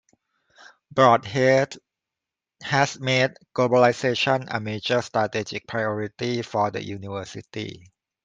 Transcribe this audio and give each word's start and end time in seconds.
Brodhead 0.95 1.77
has 2.63 2.99
made 2.99 3.35
globalization 3.53 4.47
a 4.49 4.59
major 4.59 4.99
strategic 5.03 5.67
priority 5.67 6.41
for 6.41 6.71
the 6.71 6.83
University. 6.83 7.91